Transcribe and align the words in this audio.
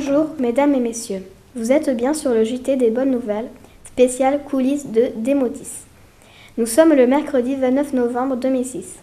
Bonjour, 0.00 0.28
mesdames 0.38 0.76
et 0.76 0.78
messieurs. 0.80 1.24
Vous 1.56 1.72
êtes 1.72 1.90
bien 1.90 2.14
sur 2.14 2.32
le 2.32 2.44
JT 2.44 2.76
des 2.76 2.90
bonnes 2.90 3.10
nouvelles, 3.10 3.48
spécial 3.84 4.44
coulisses 4.48 4.86
de 4.86 5.08
Démotis. 5.16 5.86
Nous 6.56 6.66
sommes 6.66 6.92
le 6.92 7.08
mercredi 7.08 7.56
29 7.56 7.94
novembre 7.94 8.36
2006. 8.36 8.94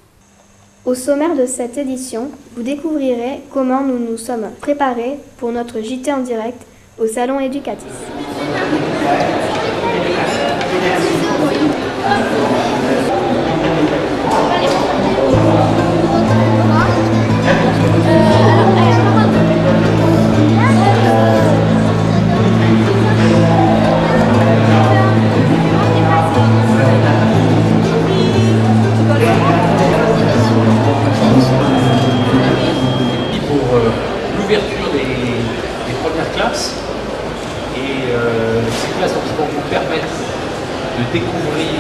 Au 0.86 0.96
sommaire 0.96 1.36
de 1.36 1.46
cette 1.47 1.78
édition, 1.78 2.29
vous 2.55 2.64
découvrirez 2.64 3.42
comment 3.52 3.82
nous 3.82 4.00
nous 4.00 4.18
sommes 4.18 4.50
préparés 4.61 5.20
pour 5.38 5.52
notre 5.52 5.82
JT 5.82 6.14
en 6.14 6.21
direct 6.21 6.66
au 6.98 7.07
salon 7.07 7.42
éducatif. 7.42 7.92
Et 37.75 38.08
euh, 38.08 38.61
ces 38.72 38.92
classes 38.97 39.14
donc, 39.14 39.28
vont 39.38 39.50
vous 39.52 39.68
permettre 39.70 40.08
de 40.95 41.04
découvrir 41.12 41.76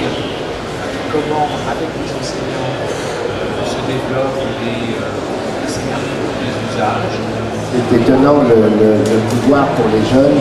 comment, 1.11 1.47
avec 1.71 1.87
les 1.95 2.11
enseignants, 2.11 2.75
euh, 2.83 3.63
se 3.63 3.79
développent 3.87 4.43
des, 4.59 4.91
des 4.91 5.71
scénarios, 5.71 6.27
des 6.43 6.51
usages. 6.67 7.17
C'est 7.71 7.95
étonnant 7.95 8.43
le, 8.43 8.99
pouvoir 9.31 9.67
pour 9.79 9.87
les 9.91 10.03
jeunes, 10.11 10.39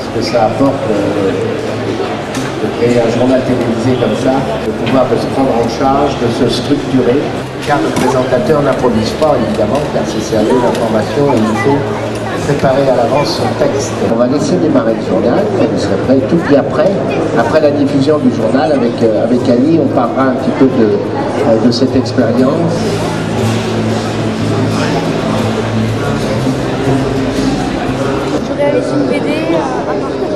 ce 0.00 0.08
que 0.18 0.22
ça 0.24 0.46
apporte 0.46 0.84
euh, 0.90 1.30
de 2.64 2.66
créer 2.80 3.00
un 3.00 3.10
journal 3.16 3.40
télévisé 3.44 4.00
comme 4.00 4.16
ça, 4.24 4.36
le 4.66 4.72
pouvoir 4.84 5.04
de 5.08 5.16
se 5.16 5.26
prendre 5.36 5.52
en 5.56 5.68
charge, 5.68 6.16
de 6.20 6.28
se 6.40 6.48
structurer, 6.48 7.20
car 7.66 7.78
le 7.80 7.88
présentateur 8.00 8.62
n'improvise 8.62 9.10
pas 9.20 9.36
évidemment, 9.44 9.80
car 9.92 10.04
c'est 10.06 10.20
sérieux 10.24 10.56
l'information 10.64 11.32
il 11.36 11.56
faut 11.64 11.80
préparer 12.46 12.88
à 12.88 12.96
l'avance 12.96 13.36
son 13.38 13.64
texte. 13.64 13.92
On 14.12 14.16
va 14.16 14.26
laisser 14.26 14.56
démarrer 14.56 14.94
le 14.94 15.06
journal, 15.06 15.44
vous 15.58 15.78
serez 15.78 15.96
prêts 16.06 16.20
tout 16.28 16.40
bien 16.48 16.62
prêt. 16.62 16.90
Après 17.38 17.60
la 17.60 17.70
diffusion 17.70 18.18
du 18.18 18.34
journal 18.34 18.72
avec, 18.72 19.02
euh, 19.02 19.24
avec 19.24 19.48
Annie, 19.48 19.78
on 19.82 19.88
parlera 19.88 20.24
un 20.24 20.34
petit 20.34 20.50
peu 20.58 20.66
de, 20.66 20.90
euh, 21.48 21.66
de 21.66 21.70
cette 21.70 21.94
expérience. 21.96 22.72
Je 28.46 28.56
réalise 28.56 28.88
une 28.94 29.06
BD 29.06 29.32
à 29.56 29.86
partir 29.86 30.29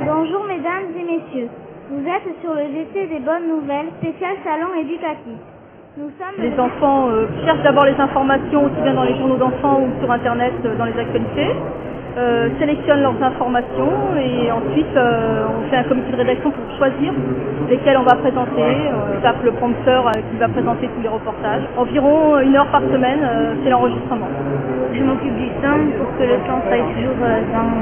Bonjour 0.00 0.44
mesdames 0.44 0.90
et 0.98 1.04
messieurs, 1.04 1.48
vous 1.90 2.00
êtes 2.08 2.28
sur 2.40 2.54
le 2.54 2.64
GT 2.72 3.06
des 3.08 3.20
bonnes 3.20 3.48
nouvelles 3.48 3.88
spécial 4.00 4.36
salon 4.44 4.72
éducatif. 4.80 5.36
Nous 5.96 6.10
sommes 6.18 6.42
Les 6.42 6.58
enfants 6.58 7.08
euh, 7.10 7.26
cherchent 7.44 7.62
d'abord 7.62 7.84
les 7.84 7.98
informations 8.00 8.64
aussi 8.64 8.80
bien 8.82 8.94
dans 8.94 9.04
les 9.04 9.16
journaux 9.16 9.36
d'enfants 9.36 9.80
ou 9.80 9.88
sur 10.00 10.10
Internet 10.10 10.54
euh, 10.64 10.76
dans 10.76 10.86
les 10.86 10.98
actualités, 10.98 11.50
euh, 12.16 12.48
sélectionnent 12.58 13.02
leurs 13.02 13.22
informations 13.22 14.16
et 14.16 14.50
ensuite 14.50 14.96
euh, 14.96 15.44
on 15.58 15.70
fait 15.70 15.76
un 15.76 15.84
comité 15.84 16.10
de 16.12 16.16
rédaction 16.16 16.50
pour 16.50 16.76
choisir 16.78 17.12
lesquels 17.68 17.98
on 17.98 18.02
va 18.04 18.16
présenter. 18.16 18.62
Euh, 18.62 19.16
on 19.18 19.20
tape 19.20 19.42
le 19.44 19.52
prompteur 19.52 20.08
euh, 20.08 20.12
qui 20.30 20.36
va 20.38 20.48
présenter 20.48 20.88
tous 20.88 21.02
les 21.02 21.08
reportages. 21.08 21.62
Environ 21.76 22.38
une 22.40 22.56
heure 22.56 22.70
par 22.70 22.82
semaine, 22.82 23.20
euh, 23.22 23.54
c'est 23.62 23.70
l'enregistrement. 23.70 24.28
Je 24.92 25.02
m'occupe 25.02 25.36
du 25.36 25.48
son 25.62 25.90
pour 25.98 26.08
que 26.18 26.24
le 26.24 26.38
son 26.46 26.58
soit 26.66 26.86
toujours 26.94 27.18
euh, 27.22 27.40
dans, 27.52 27.73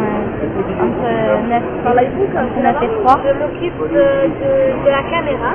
entre 1.52 1.92
9, 1.92 2.32
entre 2.32 2.58
9 2.62 2.76
et 2.82 2.90
3. 3.04 3.20
Je 3.20 3.32
m'occupe 3.36 3.80
de, 3.92 4.04
de, 4.40 4.88
la 4.88 5.02
caméra. 5.10 5.52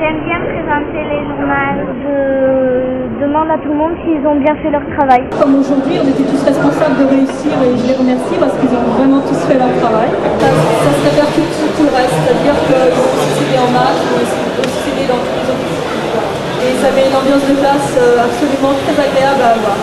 J'aime 0.00 0.20
bien 0.24 0.40
présenter 0.40 1.00
les 1.08 1.20
journaux. 1.24 1.56
Je 2.04 3.24
demande 3.24 3.50
à 3.50 3.58
tout 3.58 3.72
le 3.72 3.78
monde 3.80 3.96
s'ils 4.04 4.24
ont 4.26 4.36
bien 4.36 4.54
fait 4.56 4.70
leur 4.70 4.84
travail. 4.96 5.24
Comme 5.40 5.56
aujourd'hui, 5.56 6.00
on 6.00 6.08
était 6.08 6.28
tous 6.28 6.42
responsables 6.44 7.00
de 7.00 7.06
réussir 7.08 7.52
et 7.64 7.72
je 7.76 7.84
les 7.88 7.96
remercie 7.96 8.36
parce 8.40 8.52
qu'ils 8.60 8.72
ont 8.76 8.88
vraiment 8.96 9.20
tous 9.24 9.40
fait 9.48 9.56
leur 9.56 9.72
travail. 9.80 10.08
Ça, 10.40 10.48
ça 10.52 10.90
se 10.92 11.00
répercute 11.04 11.52
sur 11.52 11.70
tout 11.76 11.84
le 11.88 11.94
reste, 11.96 12.12
c'est-à-dire 12.12 12.56
qu'ils 12.68 12.96
ont 12.96 13.12
aussi 13.16 13.48
en 13.56 13.68
maths, 13.72 14.00
ils 14.04 14.12
ont 14.12 14.68
aussi 14.68 14.92
dans 15.08 15.20
tous 15.20 15.36
les 15.36 15.48
autres. 15.48 15.68
Et 16.60 16.72
ça 16.80 16.88
met 16.92 17.08
une 17.08 17.16
ambiance 17.16 17.44
de 17.48 17.56
classe 17.56 17.92
euh, 17.96 18.24
absolument 18.24 18.74
très 18.84 18.96
agréable 19.00 19.42
à 19.44 19.50
avoir. 19.56 19.80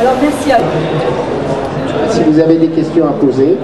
Alors 0.00 0.16
merci 0.22 0.52
à 0.52 0.58
vous. 0.58 1.28
Si 2.10 2.22
vous 2.22 2.38
avez 2.38 2.56
des 2.56 2.68
questions 2.68 3.06
à 3.06 3.12
poser, 3.12 3.56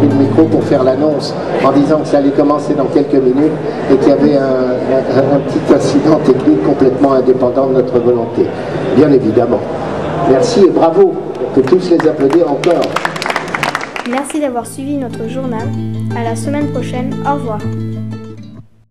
Le 0.00 0.08
micro 0.18 0.44
pour 0.44 0.64
faire 0.64 0.82
l'annonce 0.82 1.34
en 1.64 1.72
disant 1.72 2.00
que 2.00 2.08
ça 2.08 2.18
allait 2.18 2.30
commencer 2.30 2.74
dans 2.74 2.86
quelques 2.86 3.14
minutes 3.14 3.52
et 3.90 3.96
qu'il 3.96 4.08
y 4.08 4.12
avait 4.12 4.36
un 4.36 5.38
petit 5.46 5.74
incident 5.74 6.18
technique 6.24 6.62
complètement 6.64 7.12
indépendant 7.12 7.66
de 7.68 7.74
notre 7.74 7.98
volonté. 8.00 8.46
Bien 8.96 9.10
évidemment. 9.12 9.60
Merci 10.30 10.64
et 10.64 10.70
bravo. 10.70 11.14
On 11.40 11.54
peut 11.54 11.62
tous 11.62 11.90
les 11.90 12.08
applaudir 12.08 12.50
encore. 12.50 12.82
Merci 14.10 14.40
d'avoir 14.40 14.66
suivi 14.66 14.96
notre 14.96 15.28
journal. 15.28 15.68
À 16.16 16.24
la 16.24 16.36
semaine 16.36 16.68
prochaine. 16.72 17.14
Au 17.24 17.34
revoir. 17.34 17.58